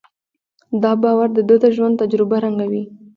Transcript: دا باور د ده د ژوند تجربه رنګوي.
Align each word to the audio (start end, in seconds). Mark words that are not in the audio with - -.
دا 0.83 0.91
باور 1.03 1.29
د 1.33 1.39
ده 1.47 1.55
د 1.63 1.65
ژوند 1.75 1.95
تجربه 2.01 2.35
رنګوي. 2.43 2.83